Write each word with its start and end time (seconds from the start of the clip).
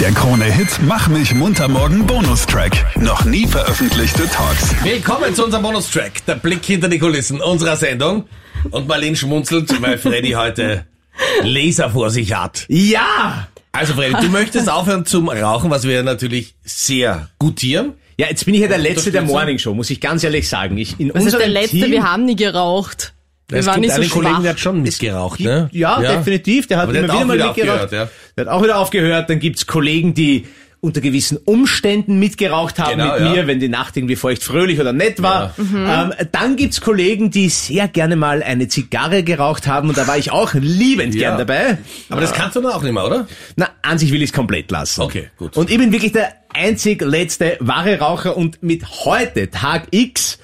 Der 0.00 0.12
Krone-Hit 0.12 0.80
Mach 0.82 1.08
mich 1.08 1.34
munter 1.34 1.66
morgen 1.68 2.06
Bonustrack. 2.06 2.72
Noch 2.96 3.24
nie 3.24 3.46
veröffentlichte 3.46 4.28
Talks. 4.28 4.74
Willkommen 4.84 5.34
zu 5.34 5.44
unserem 5.44 5.62
Bonustrack. 5.64 6.24
Der 6.26 6.36
Blick 6.36 6.64
hinter 6.64 6.88
die 6.88 6.98
Kulissen 6.98 7.40
unserer 7.40 7.76
Sendung. 7.76 8.24
Und 8.70 8.86
Marlene 8.86 9.16
schmunzelt, 9.16 9.80
weil 9.82 9.98
Freddy 9.98 10.32
heute 10.32 10.86
Laser 11.42 11.90
vor 11.90 12.10
sich 12.10 12.32
hat. 12.34 12.64
Ja! 12.68 13.48
Also 13.72 13.94
Freddy, 13.94 14.14
du 14.20 14.28
möchtest 14.28 14.70
aufhören 14.70 15.04
zum 15.04 15.28
Rauchen, 15.28 15.70
was 15.70 15.84
wir 15.84 16.02
natürlich 16.02 16.54
sehr 16.62 17.28
gutieren. 17.38 17.94
Ja, 18.18 18.28
jetzt 18.28 18.44
bin 18.44 18.54
ich 18.54 18.60
ja 18.60 18.68
der 18.68 18.78
Letzte 18.78 19.10
der? 19.10 19.22
Morning 19.22 19.58
Show, 19.58 19.74
muss 19.74 19.90
ich 19.90 20.00
ganz 20.00 20.22
ehrlich 20.24 20.48
sagen. 20.48 20.78
Ich, 20.78 20.98
in 20.98 21.08
Das 21.08 21.18
ist 21.18 21.24
unserem 21.34 21.40
der 21.52 21.62
letzte, 21.62 21.76
Team, 21.76 21.90
wir 21.90 22.04
haben 22.04 22.24
nie 22.24 22.36
geraucht. 22.36 23.14
Wir 23.50 23.58
es 23.60 23.66
waren 23.66 23.80
gibt 23.80 23.86
nicht 23.86 23.94
so 23.94 24.02
einen 24.02 24.10
Kollegen, 24.10 24.34
schwach. 24.34 24.42
der 24.42 24.50
hat 24.52 24.60
schon 24.60 24.82
mitgeraucht, 24.82 25.40
ne? 25.40 25.70
Ja, 25.72 26.00
definitiv. 26.00 26.66
Der 26.66 26.78
hat 26.78 26.92
der 26.92 27.04
immer 27.04 27.12
hat 27.14 27.20
wieder 27.20 27.22
auch 27.22 27.26
mal 27.26 27.34
wieder 27.36 27.46
mitgeraucht. 27.48 27.80
aufgehört, 27.84 28.10
Der 28.36 28.44
hat 28.46 28.52
auch 28.52 28.62
wieder 28.62 28.78
aufgehört. 28.78 29.30
Dann 29.30 29.38
gibt's 29.38 29.66
Kollegen, 29.66 30.12
die 30.14 30.46
unter 30.80 31.00
gewissen 31.00 31.38
Umständen 31.38 32.20
mitgeraucht 32.20 32.78
haben 32.78 32.98
Genau, 32.98 33.12
mit 33.14 33.20
ja. 33.22 33.30
mir, 33.30 33.46
wenn 33.48 33.58
die 33.58 33.68
Nacht 33.68 33.96
irgendwie 33.96 34.14
feucht 34.14 34.44
fröhlich 34.44 34.78
oder 34.78 34.92
nett 34.92 35.20
war. 35.22 35.52
Ähm, 35.58 36.12
dann 36.30 36.54
gibt's 36.54 36.80
Kollegen, 36.80 37.30
die 37.32 37.48
sehr 37.48 37.88
gerne 37.88 38.14
mal 38.14 38.44
eine 38.44 38.68
Zigarre 38.68 39.24
geraucht 39.24 39.66
haben 39.66 39.88
und 39.88 39.98
da 39.98 40.06
war 40.06 40.18
ich 40.18 40.30
auch 40.30 40.54
liebend 40.54 41.16
Ja. 41.16 41.30
gern 41.30 41.38
dabei. 41.38 41.78
Aber 42.10 42.20
das 42.20 42.32
kannst 42.32 42.54
du 42.54 42.60
dann 42.60 42.70
auch 42.70 42.82
nicht 42.82 42.92
mehr, 42.92 43.04
oder? 43.04 43.26
Na, 43.56 43.70
an 43.82 43.98
sich 43.98 44.12
will 44.12 44.22
ich 44.22 44.30
es 44.30 44.32
komplett 44.32 44.70
lassen. 44.70 45.00
Okay, 45.00 45.30
gut. 45.36 45.56
Und 45.56 45.68
ich 45.68 45.78
bin 45.78 45.90
wirklich 45.90 46.12
der 46.12 46.32
einzig 46.54 47.02
letzte 47.02 47.56
wahre 47.58 47.98
Raucher 47.98 48.36
und 48.36 48.62
mit 48.62 48.84
heute, 49.04 49.50
Tag 49.50 49.88
X, 49.90 50.38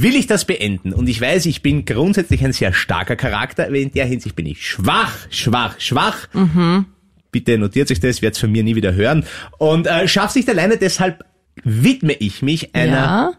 will 0.00 0.14
ich 0.16 0.26
das 0.26 0.44
beenden. 0.44 0.92
Und 0.92 1.08
ich 1.08 1.20
weiß, 1.20 1.46
ich 1.46 1.62
bin 1.62 1.84
grundsätzlich 1.84 2.44
ein 2.44 2.52
sehr 2.52 2.72
starker 2.72 3.16
Charakter, 3.16 3.66
aber 3.66 3.76
in 3.76 3.92
der 3.92 4.06
Hinsicht 4.06 4.34
bin 4.36 4.46
ich 4.46 4.66
schwach, 4.66 5.12
schwach, 5.30 5.78
schwach. 5.80 6.28
Bitte 7.30 7.58
notiert 7.58 7.88
sich 7.88 8.00
das, 8.00 8.22
werd's 8.22 8.38
von 8.38 8.50
mir 8.52 8.62
nie 8.62 8.76
wieder 8.76 8.94
hören. 8.94 9.24
Und 9.58 9.86
äh, 9.86 10.08
schaff's 10.08 10.34
nicht 10.34 10.48
alleine, 10.48 10.76
deshalb 10.76 11.24
widme 11.64 12.12
ich 12.14 12.42
mich 12.42 12.74
einer 12.74 12.94
Ja? 12.94 13.32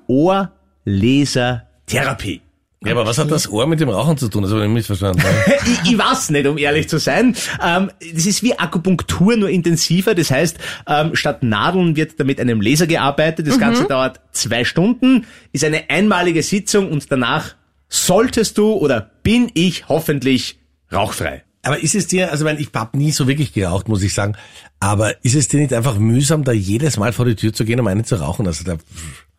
Ohrlesertherapie. 0.86 2.42
Ja, 2.86 2.92
aber 2.92 3.06
was 3.06 3.18
hat 3.18 3.32
das 3.32 3.50
Ohr 3.50 3.68
mit 3.68 3.80
dem 3.80 3.90
Rauchen 3.90 4.18
zu 4.18 4.30
tun? 4.30 4.44
Das 4.44 4.52
habe 4.52 4.66
ich 4.66 4.70
nicht 4.70 4.88
verstanden. 4.88 5.22
ich, 5.66 5.92
ich 5.92 5.98
weiß 5.98 6.32
nicht, 6.32 6.48
um 6.48 6.58
ehrlich 6.58 6.90
zu 6.90 7.00
sein. 7.00 7.36
Ähm, 7.64 7.92
das 8.14 8.26
ist 8.26 8.44
wie 8.44 8.58
Akupunktur, 8.58 9.38
nur 9.38 9.50
intensiver. 9.50 10.16
Das 10.16 10.32
heißt, 10.32 10.58
ähm, 10.88 11.16
statt 11.16 11.44
Nadeln 11.44 11.96
wird 11.96 12.20
da 12.20 12.24
mit 12.24 12.40
einem 12.40 12.62
Laser 12.62 12.88
gearbeitet. 12.88 13.48
Das 13.48 13.60
Ganze 13.60 13.86
dauert 13.86 14.20
zwei 14.32 14.66
Stunden, 14.66 15.26
ist 15.52 15.64
eine 15.64 15.90
einmalige 15.90 16.44
Sitzung 16.44 16.92
und 16.92 17.12
danach 17.12 17.56
solltest 17.90 18.58
du 18.58 18.74
oder 18.74 19.12
bin 19.24 19.52
ich 19.54 19.88
hoffentlich 19.88 20.60
rauchfrei. 20.92 21.44
Aber 21.62 21.82
ist 21.82 21.96
es 21.96 22.08
dir, 22.08 22.32
also 22.32 22.44
ich 22.44 22.52
meine, 22.52 22.60
ich 22.60 22.70
habe 22.74 22.98
nie 22.98 23.12
so 23.12 23.28
wirklich 23.28 23.54
geraucht, 23.54 23.88
muss 23.88 24.04
ich 24.04 24.14
sagen, 24.14 24.36
aber 24.82 25.24
ist 25.24 25.36
es 25.36 25.48
dir 25.48 25.62
nicht 25.62 25.74
einfach 25.74 25.98
mühsam, 25.98 26.44
da 26.44 26.52
jedes 26.52 26.98
Mal 26.98 27.14
vor 27.14 27.26
die 27.26 27.36
Tür 27.36 27.54
zu 27.54 27.64
gehen, 27.64 27.80
um 27.80 27.88
einen 27.88 28.04
zu 28.04 28.16
rauchen? 28.16 28.46
Also 28.48 28.66
da, 28.66 28.76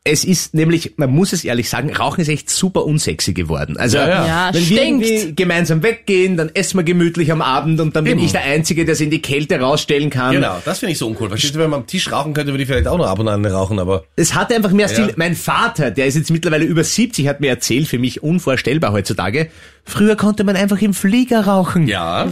Es 0.07 0.23
ist 0.23 0.53
nämlich, 0.53 0.93
man 0.99 1.11
muss 1.11 1.33
es 1.33 1.45
ehrlich 1.45 1.71
sagen, 1.71 1.91
Rauchen 1.91 2.21
ist 2.21 2.29
echt 2.29 2.51
super 2.51 2.85
unsexy 2.85 3.33
geworden. 3.33 3.79
Also 3.79 3.97
Ja, 3.97 4.07
ja. 4.09 4.27
Ja, 4.27 4.51
wenn 4.53 4.69
wir 4.69 4.77
stinkt. 4.79 5.07
irgendwie 5.07 5.35
gemeinsam 5.35 5.83
weggehen, 5.83 6.37
dann 6.37 6.51
essen 6.53 6.79
wir 6.79 6.85
gemütlich 6.85 7.33
am 7.33 7.41
Abend 7.41 7.81
und 7.81 7.97
dann 7.97 8.05
bin 8.05 8.19
Eben. 8.19 8.27
ich 8.27 8.33
der 8.33 8.45
Einzige, 8.45 8.85
der 8.85 8.93
es 8.93 9.01
in 9.01 9.09
die 9.09 9.23
Kälte 9.23 9.59
rausstellen 9.59 10.11
kann. 10.11 10.33
genau, 10.35 10.61
das 10.63 10.81
finde 10.81 10.93
ich 10.93 10.99
so 10.99 11.07
uncool. 11.07 11.31
Verstehst 11.31 11.55
du, 11.55 11.59
wenn 11.59 11.71
man 11.71 11.81
am 11.81 11.87
Tisch 11.87 12.13
rauchen 12.13 12.35
könnte, 12.35 12.53
würde 12.53 12.63
ich 12.65 12.69
vielleicht 12.69 12.87
auch 12.87 12.99
noch 12.99 13.07
ab 13.07 13.19
und 13.19 13.29
an 13.29 13.47
rauchen, 13.47 13.79
aber 13.79 14.05
Es 14.15 14.35
hat 14.35 14.53
einfach 14.53 14.73
mehr 14.73 14.89
Stil. 14.89 15.07
Ja. 15.07 15.13
Mein 15.17 15.35
Vater, 15.35 15.91
der 15.91 16.05
ist 16.05 16.17
jetzt 16.17 16.31
mittlerweile 16.31 16.67
über 16.67 16.85
70, 16.85 17.27
hat 17.27 17.41
mir 17.41 17.49
erzählt, 17.49 17.89
für 17.89 17.99
mich 17.99 18.23
unvorstellbar 18.23 18.93
heutzutage. 18.93 19.49
Früher 19.87 20.17
konnte 20.17 20.45
man 20.45 20.55
einfach 20.57 20.83
im 20.83 20.93
Flieger 20.93 21.47
rauchen. 21.47 21.89
ja. 21.89 22.27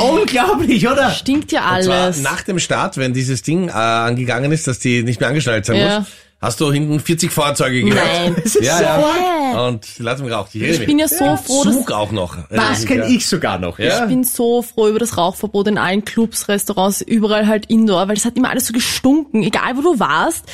Unglaublich, 0.00 0.88
oder? 0.88 1.10
Stinkt 1.10 1.52
ja 1.52 1.76
Und 1.76 1.82
zwar 1.84 2.00
alles. 2.04 2.22
nach 2.22 2.42
dem 2.42 2.58
Start, 2.58 2.96
wenn 2.96 3.12
dieses 3.12 3.42
Ding 3.42 3.68
äh, 3.68 3.72
angegangen 3.72 4.50
ist, 4.52 4.66
dass 4.66 4.78
die 4.78 5.02
nicht 5.02 5.20
mehr 5.20 5.28
angeschnallt 5.28 5.66
sein 5.66 5.76
Ja. 5.76 5.98
muss, 6.00 6.08
hast 6.42 6.60
du 6.60 6.70
hinten 6.72 7.00
40 7.00 7.30
Fahrzeuge 7.32 7.82
gehört. 7.82 8.04
Nein. 8.04 8.36
Das 8.42 8.56
ist 8.56 8.64
Ja, 8.64 8.78
so 8.78 8.84
ja. 8.84 9.66
Und 9.68 9.86
lass 9.98 10.20
mich 10.20 10.32
raucht. 10.32 10.54
Ich, 10.54 10.62
Ich 10.62 10.86
bin 10.86 10.98
ja 10.98 11.08
so 11.08 11.36
froh, 11.36 11.64
dass 11.64 11.74
Zug 11.74 11.92
auch 11.92 12.12
noch. 12.12 12.36
Das 12.50 12.84
kenne 12.84 13.06
ich 13.06 13.26
sogar 13.26 13.58
noch. 13.58 13.78
Ja. 13.78 14.02
Ich 14.02 14.08
bin 14.08 14.24
so 14.24 14.62
froh 14.62 14.88
über 14.88 14.98
das 14.98 15.16
Rauchverbot 15.16 15.68
in 15.68 15.78
allen 15.78 16.04
Clubs, 16.04 16.48
Restaurants, 16.48 17.00
überall 17.00 17.46
halt 17.46 17.66
Indoor, 17.66 18.08
weil 18.08 18.16
es 18.16 18.24
hat 18.24 18.36
immer 18.36 18.50
alles 18.50 18.66
so 18.66 18.72
gestunken, 18.72 19.42
egal 19.42 19.76
wo 19.76 19.82
du 19.82 20.00
warst. 20.00 20.44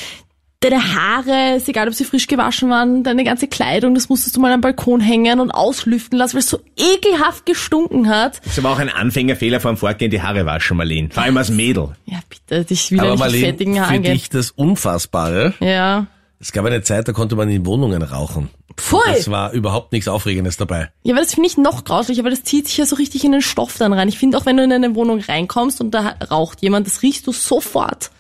Deine 0.60 0.92
Haare, 0.92 1.56
ist 1.56 1.68
egal 1.68 1.86
ob 1.86 1.94
sie 1.94 2.02
frisch 2.02 2.26
gewaschen 2.26 2.68
waren, 2.68 3.04
deine 3.04 3.22
ganze 3.22 3.46
Kleidung, 3.46 3.94
das 3.94 4.08
musstest 4.08 4.34
du 4.34 4.40
mal 4.40 4.52
am 4.52 4.60
Balkon 4.60 5.00
hängen 5.00 5.38
und 5.38 5.52
auslüften 5.52 6.18
lassen, 6.18 6.34
weil 6.34 6.40
es 6.40 6.50
so 6.50 6.58
ekelhaft 6.76 7.46
gestunken 7.46 8.08
hat. 8.08 8.40
Das 8.44 8.54
ist 8.54 8.58
aber 8.58 8.70
auch 8.70 8.80
ein 8.80 8.88
Anfängerfehler 8.88 9.60
vom 9.60 9.76
Vorgehen, 9.76 10.10
die 10.10 10.20
Haare 10.20 10.46
waschen, 10.46 10.76
Marlene. 10.76 11.10
Vor 11.10 11.22
allem 11.22 11.36
als 11.36 11.50
Mädel. 11.50 11.90
Ja, 12.06 12.18
bitte, 12.28 12.66
ich 12.74 12.90
will 12.90 12.98
ja 12.98 13.04
Aber 13.04 13.12
nicht 13.12 13.20
mit 13.20 13.30
Marlene, 13.30 13.46
fettigen 13.46 13.80
Haaren 13.80 14.04
für 14.04 14.10
dich 14.10 14.30
das 14.30 14.50
Unfassbare. 14.50 15.54
Ja. 15.60 16.08
Es 16.40 16.50
gab 16.50 16.64
eine 16.64 16.82
Zeit, 16.82 17.06
da 17.06 17.12
konnte 17.12 17.36
man 17.36 17.48
in 17.48 17.64
Wohnungen 17.64 18.02
rauchen. 18.02 18.50
Voll! 18.76 19.00
Das 19.06 19.30
war 19.30 19.52
überhaupt 19.52 19.92
nichts 19.92 20.08
Aufregendes 20.08 20.56
dabei. 20.56 20.90
Ja, 21.04 21.14
aber 21.14 21.22
das 21.22 21.34
finde 21.34 21.48
ich 21.48 21.56
noch 21.56 21.84
grauslicher, 21.84 22.24
weil 22.24 22.30
das 22.32 22.42
zieht 22.42 22.66
sich 22.66 22.78
ja 22.78 22.86
so 22.86 22.96
richtig 22.96 23.24
in 23.24 23.30
den 23.30 23.42
Stoff 23.42 23.76
dann 23.78 23.92
rein. 23.92 24.08
Ich 24.08 24.18
finde 24.18 24.36
auch, 24.36 24.46
wenn 24.46 24.56
du 24.56 24.64
in 24.64 24.72
eine 24.72 24.96
Wohnung 24.96 25.20
reinkommst 25.20 25.80
und 25.80 25.92
da 25.92 26.16
raucht 26.30 26.62
jemand, 26.62 26.88
das 26.88 27.02
riechst 27.02 27.28
du 27.28 27.32
sofort. 27.32 28.10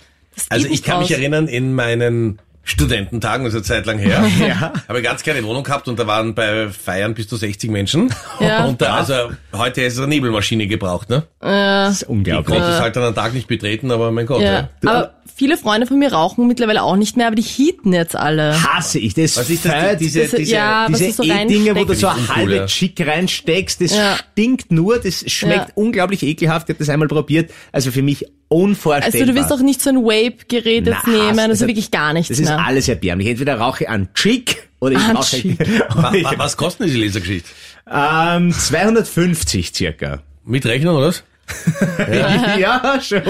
Also 0.48 0.66
ich 0.68 0.82
kann 0.82 1.00
mich 1.00 1.10
erinnern, 1.10 1.48
in 1.48 1.74
meinen 1.74 2.38
Studententagen, 2.64 3.46
also 3.46 3.60
Zeit 3.62 3.86
lang 3.86 3.98
her, 3.98 4.22
Ja. 4.46 4.72
habe 4.88 4.98
ich 4.98 5.04
ganz 5.04 5.22
kleine 5.22 5.42
Wohnung 5.44 5.62
gehabt 5.64 5.88
und 5.88 5.98
da 5.98 6.06
waren 6.06 6.34
bei 6.34 6.68
Feiern 6.68 7.14
bis 7.14 7.26
zu 7.26 7.36
60 7.36 7.70
Menschen. 7.70 8.12
Ja. 8.40 8.66
Und 8.66 8.80
da, 8.82 8.94
also 8.94 9.14
heute 9.54 9.82
ist 9.82 9.98
eine 9.98 10.06
Nebelmaschine 10.08 10.66
gebraucht, 10.68 11.08
ne? 11.10 11.24
Das 11.40 11.92
ist 11.94 12.02
Ich 12.02 12.08
unglaublich. 12.08 12.46
konnte 12.56 12.70
es 12.72 12.80
halt 12.80 12.94
dann 12.94 13.04
einen 13.04 13.14
Tag 13.14 13.32
nicht 13.34 13.48
betreten, 13.48 13.90
aber 13.90 14.12
mein 14.12 14.26
Gott. 14.26 14.42
Ja. 14.42 14.52
Ja. 14.52 14.68
Aber 14.84 15.14
viele 15.34 15.56
Freunde 15.56 15.86
von 15.88 15.98
mir 15.98 16.12
rauchen 16.12 16.46
mittlerweile 16.46 16.82
auch 16.84 16.94
nicht 16.96 17.16
mehr, 17.16 17.26
aber 17.26 17.36
die 17.36 17.42
heaten 17.42 17.92
jetzt 17.94 18.14
alle. 18.14 18.62
Hasse 18.62 18.98
ich. 19.00 19.14
Das 19.14 19.36
Was 19.38 19.48
ist 19.50 19.64
das, 19.64 19.72
fällt- 19.72 20.00
diese, 20.00 20.20
Das- 20.22 20.30
diese, 20.32 20.52
ja, 20.52 20.86
diese 20.88 21.10
so 21.12 21.22
E-Dinge, 21.24 21.74
wo 21.74 21.84
du 21.84 21.94
so 21.94 22.08
ich 22.16 22.28
halbe 22.36 22.54
ja. 22.56 22.66
Chick 22.66 23.00
reinsteckst, 23.04 23.80
das 23.80 23.96
Ja. 23.96 24.16
stinkt 24.32 24.70
nur, 24.70 24.98
das 24.98 25.24
schmeckt 25.30 25.68
Ja. 25.68 25.72
unglaublich 25.74 26.22
ekelhaft. 26.22 26.68
Ich 26.68 26.74
habe 26.74 26.78
das 26.84 26.90
einmal 26.90 27.08
probiert. 27.08 27.50
Also 27.72 27.90
für 27.90 28.02
mich 28.02 28.26
unvorstellbar. 28.48 29.20
Also 29.20 29.32
du 29.32 29.38
willst 29.38 29.52
auch 29.52 29.60
nicht 29.62 29.80
so 29.82 29.90
ein 29.90 29.96
Vape-Gerät 29.96 30.86
jetzt 30.86 30.98
Na, 31.06 31.12
nehmen, 31.12 31.38
also 31.38 31.50
also 31.50 31.66
wirklich 31.66 31.90
gar 31.90 32.12
nichts 32.12 32.28
Das 32.28 32.38
ist 32.38 32.48
mehr. 32.48 32.64
alles 32.64 32.88
erbärmlich. 32.88 33.28
Entweder 33.28 33.58
rauche 33.58 33.84
ich 33.84 33.90
an 33.90 34.08
Chick 34.14 34.68
oder 34.80 34.92
ich 34.92 34.98
An 34.98 35.16
rauche 35.16 35.26
Chick. 35.36 35.58
Wa- 35.94 36.12
wa- 36.12 36.34
Was 36.36 36.56
kostet 36.56 36.80
denn 36.86 36.94
diese 36.94 37.04
Lasergeschichte? 37.04 37.48
ähm, 37.90 38.52
250 38.52 39.72
circa. 39.74 40.22
Mit 40.44 40.64
Rechnung, 40.66 40.96
oder 40.96 41.08
was? 41.08 41.24
ja, 42.58 43.00
schon. 43.00 43.22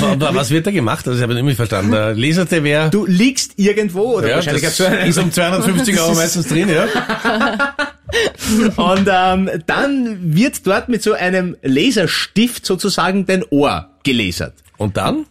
Aber, 0.00 0.28
aber 0.28 0.34
was 0.34 0.50
wird 0.50 0.66
da 0.66 0.70
gemacht? 0.70 1.06
Also 1.08 1.18
ich 1.18 1.22
habe 1.24 1.34
nicht 1.34 1.42
mehr 1.42 1.56
verstanden. 1.56 1.90
Der 1.90 2.14
Laserte 2.14 2.62
wäre... 2.62 2.88
Du 2.90 3.04
liegst 3.04 3.54
irgendwo 3.56 4.18
oder 4.18 4.28
Ja, 4.28 4.34
wahrscheinlich 4.36 4.62
das 4.62 4.80
einen- 4.80 5.08
ist 5.08 5.18
um 5.18 5.32
250 5.32 5.98
Euro 6.00 6.14
meistens 6.14 6.46
drin, 6.46 6.68
ja? 6.68 6.86
Und 8.76 9.08
ähm, 9.10 9.50
dann 9.66 10.34
wird 10.34 10.66
dort 10.66 10.88
mit 10.88 11.02
so 11.02 11.12
einem 11.12 11.56
Laserstift 11.62 12.66
sozusagen 12.66 13.26
dein 13.26 13.44
Ohr 13.50 13.90
gelasert. 14.02 14.54
Und 14.76 14.96
dann? 14.96 15.26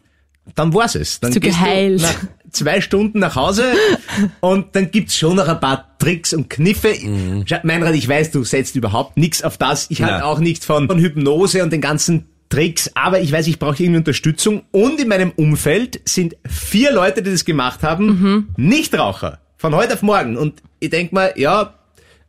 Dann 0.55 0.73
war's 0.73 0.95
es. 0.95 1.19
Dann 1.19 1.31
du 1.31 1.39
gehst 1.39 1.59
geheilt. 1.59 1.99
du 1.99 2.03
nach 2.03 2.23
zwei 2.51 2.81
Stunden 2.81 3.19
nach 3.19 3.35
Hause 3.35 3.65
und 4.39 4.75
dann 4.75 4.91
gibt's 4.91 5.15
schon 5.17 5.35
noch 5.35 5.47
ein 5.47 5.59
paar 5.59 5.97
Tricks 5.99 6.33
und 6.33 6.49
Kniffe. 6.49 6.95
Schau, 7.45 7.57
Meinrad, 7.63 7.95
ich 7.95 8.07
weiß, 8.07 8.31
du 8.31 8.43
setzt 8.43 8.75
überhaupt 8.75 9.17
nichts 9.17 9.43
auf 9.43 9.57
das. 9.57 9.87
Ich 9.89 10.01
halte 10.01 10.15
Nein. 10.15 10.23
auch 10.23 10.39
nichts 10.39 10.65
von, 10.65 10.87
von 10.87 10.99
Hypnose 10.99 11.61
und 11.63 11.71
den 11.71 11.81
ganzen 11.81 12.25
Tricks, 12.49 12.89
aber 12.95 13.21
ich 13.21 13.31
weiß, 13.31 13.45
ich 13.45 13.59
brauche 13.59 13.83
irgendwie 13.83 13.99
Unterstützung. 13.99 14.63
Und 14.71 14.99
in 14.99 15.07
meinem 15.07 15.31
Umfeld 15.35 16.01
sind 16.05 16.35
vier 16.47 16.91
Leute, 16.91 17.21
die 17.21 17.31
das 17.31 17.45
gemacht 17.45 17.83
haben, 17.83 18.47
Nichtraucher. 18.57 19.39
Von 19.57 19.75
heute 19.75 19.93
auf 19.93 20.01
morgen. 20.01 20.35
Und 20.37 20.63
ich 20.79 20.89
denk 20.89 21.11
mal, 21.11 21.33
ja, 21.35 21.75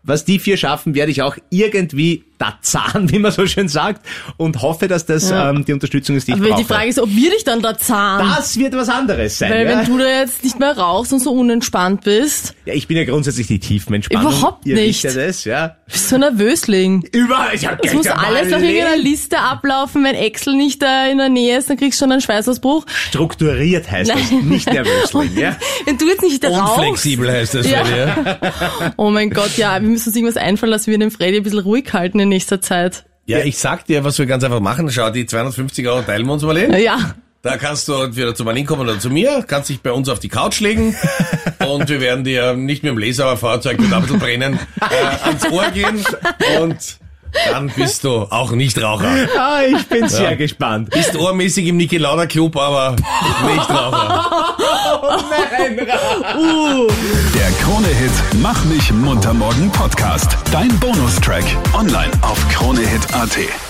was 0.02 0.24
die 0.24 0.38
vier 0.38 0.56
schaffen, 0.56 0.94
werde 0.94 1.10
ich 1.12 1.22
auch 1.22 1.36
irgendwie 1.50 2.24
da 2.38 2.54
zahn, 2.62 3.10
wie 3.12 3.18
man 3.18 3.32
so 3.32 3.46
schön 3.46 3.68
sagt, 3.68 4.04
und 4.38 4.62
hoffe, 4.62 4.88
dass 4.88 5.04
das 5.04 5.28
Ja. 5.28 5.50
ähm, 5.50 5.64
die 5.66 5.74
Unterstützung 5.74 6.16
ist, 6.16 6.26
die 6.26 6.32
ich 6.32 6.38
Aber 6.38 6.48
brauche. 6.48 6.60
die 6.62 6.66
Frage 6.66 6.88
ist, 6.88 6.98
ob 6.98 7.10
wir 7.10 7.30
dich 7.30 7.44
dann 7.44 7.60
da 7.60 7.76
zahlen. 7.76 8.26
das 8.34 8.56
wird 8.58 8.72
was 8.74 8.88
anderes 8.88 9.36
sein. 9.38 9.50
Weil 9.50 9.68
ja? 9.68 9.78
wenn 9.78 9.86
du 9.86 9.98
da 9.98 10.20
jetzt 10.20 10.42
nicht 10.42 10.58
mehr 10.58 10.76
rauchst 10.76 11.12
und 11.12 11.18
so 11.20 11.32
unentspannt 11.32 12.02
bist, 12.04 12.54
ja, 12.64 12.72
ich 12.72 12.88
bin 12.88 12.96
ja 12.96 13.04
grundsätzlich 13.04 13.46
die 13.46 13.58
Tiefenentspannung. 13.58 14.32
Überhaupt 14.32 14.64
Ihr 14.66 14.76
nicht. 14.76 15.02
Ja, 15.02 15.12
das, 15.12 15.44
ja. 15.44 15.76
bist 15.86 16.14
ein 16.14 16.20
Nervösling. 16.20 17.04
Überall. 17.12 17.56
Ja, 17.58 17.76
Es 17.82 17.92
muss 17.92 18.06
alles 18.06 18.50
nach 18.50 18.60
irgendeiner 18.60 18.96
Liste 18.96 19.38
ablaufen. 19.38 20.02
Wenn 20.02 20.14
Excel 20.14 20.54
nicht 20.54 20.80
da 20.80 21.08
in 21.08 21.18
der 21.18 21.28
Nähe 21.28 21.58
ist, 21.58 21.68
dann 21.68 21.76
kriegst 21.76 22.00
du 22.00 22.04
schon 22.04 22.12
einen 22.12 22.22
Schweißausbruch. 22.22 22.86
Strukturiert 23.08 23.90
heißt 23.90 24.10
das, 24.10 24.30
Nein. 24.30 24.48
nicht 24.48 24.66
nervösling, 24.72 25.36
ja. 25.36 25.56
Wenn 25.84 25.98
du 25.98 26.08
jetzt 26.08 26.22
nicht 26.22 26.44
rauchst. 26.44 26.78
Unflexibel 26.78 27.30
heißt 27.30 27.54
das, 27.54 27.68
Ja. 27.70 27.84
Freddy, 27.84 27.98
ja? 27.98 28.92
Oh 28.96 29.10
mein 29.10 29.30
Gott, 29.30 29.56
ja, 29.56 29.80
wir 29.80 29.88
müssen 29.88 30.08
uns 30.08 30.16
irgendwas 30.16 30.36
einfallen 30.36 30.70
lassen, 30.70 30.90
wir 30.90 30.98
den 30.98 31.10
Freddy 31.10 31.38
ein 31.38 31.42
bisschen 31.42 31.58
ruhig 31.60 31.92
halten 31.92 32.18
in 32.20 32.28
nächster 32.28 32.60
Zeit. 32.60 33.04
Ja, 33.26 33.38
ich 33.38 33.58
sag 33.58 33.86
dir, 33.86 34.02
was 34.04 34.18
wir 34.18 34.26
ganz 34.26 34.42
einfach 34.44 34.60
machen. 34.60 34.90
Schau, 34.90 35.10
die 35.10 35.26
250 35.26 35.86
Euro 35.88 36.02
teilen 36.02 36.26
wir 36.26 36.32
uns 36.32 36.42
mal 36.42 36.58
hin. 36.58 36.72
Ja, 36.78 37.14
Da 37.42 37.56
kannst 37.56 37.88
du 37.88 37.94
entweder 37.94 38.34
zu 38.34 38.44
Marlene 38.44 38.66
kommen 38.66 38.82
oder 38.82 38.98
zu 38.98 39.08
mir, 39.08 39.44
kannst 39.46 39.70
dich 39.70 39.80
bei 39.80 39.92
uns 39.92 40.08
auf 40.08 40.18
die 40.18 40.28
Couch 40.28 40.60
legen 40.60 40.94
und 41.66 41.88
wir 41.88 42.00
werden 42.00 42.22
dir 42.24 42.54
nicht 42.54 42.82
mit 42.82 42.90
dem 42.92 42.98
Laser, 42.98 43.26
aber 43.26 43.36
Fahrzeug 43.38 43.80
mit 43.80 43.90
ein 43.92 44.02
bisschen 44.02 44.18
brennen, 44.18 44.58
äh, 44.80 45.26
ans 45.26 45.46
Ohr 45.50 45.70
gehen 45.70 46.04
und 46.60 46.76
dann 47.50 47.68
bist 47.68 48.04
du 48.04 48.26
auch 48.30 48.52
Nichtraucher. 48.52 49.10
Ah, 49.38 49.62
ich 49.62 49.86
bin 49.88 50.08
sehr 50.08 50.36
gespannt. 50.36 50.90
Bist 50.90 51.16
ohrmäßig 51.16 51.66
im 51.66 51.76
Niki 51.76 51.96
Lauda 51.98 52.26
Club, 52.26 52.56
aber 52.56 52.96
Nichtraucher. 53.46 54.26
Der 57.34 57.50
Krone-Hit 57.62 58.10
Mach 58.42 58.64
mich 58.64 58.92
munter 58.92 59.32
morgen 59.32 59.70
Podcast. 59.70 60.36
Dein 60.52 60.68
Bonustrack. 60.78 61.44
Online 61.74 62.10
auf 62.22 62.38
kronehit.at. 62.48 63.69